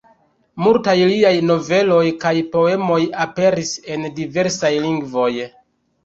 [0.67, 5.29] Multaj liaj noveloj kaj poemoj aperis en diversaj lingvoj.